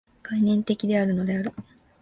[0.23, 1.53] 概念的であるのである。